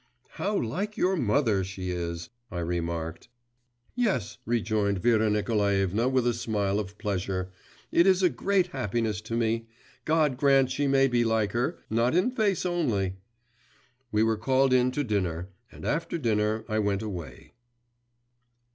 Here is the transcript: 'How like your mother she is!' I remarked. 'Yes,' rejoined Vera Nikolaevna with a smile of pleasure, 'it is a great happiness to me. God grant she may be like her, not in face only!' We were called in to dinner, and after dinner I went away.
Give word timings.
'How 0.29 0.57
like 0.59 0.97
your 0.97 1.15
mother 1.15 1.63
she 1.63 1.91
is!' 1.91 2.31
I 2.49 2.57
remarked. 2.61 3.27
'Yes,' 3.93 4.39
rejoined 4.47 4.97
Vera 4.97 5.29
Nikolaevna 5.29 6.09
with 6.09 6.25
a 6.25 6.33
smile 6.33 6.79
of 6.79 6.97
pleasure, 6.97 7.51
'it 7.91 8.07
is 8.07 8.23
a 8.23 8.29
great 8.31 8.65
happiness 8.71 9.21
to 9.21 9.37
me. 9.37 9.67
God 10.05 10.37
grant 10.37 10.71
she 10.71 10.87
may 10.87 11.07
be 11.07 11.23
like 11.23 11.51
her, 11.51 11.77
not 11.87 12.15
in 12.15 12.31
face 12.31 12.65
only!' 12.65 13.17
We 14.11 14.23
were 14.23 14.37
called 14.37 14.73
in 14.73 14.89
to 14.89 15.03
dinner, 15.03 15.49
and 15.71 15.85
after 15.85 16.17
dinner 16.17 16.65
I 16.67 16.79
went 16.79 17.03
away. 17.03 17.53